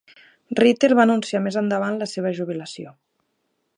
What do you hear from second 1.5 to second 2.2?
endavant la